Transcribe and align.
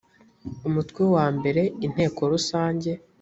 umutwe 0.67 1.01
wa 1.15 1.25
mbere 1.37 1.61
inteko 1.85 2.19
rusange 2.31 2.91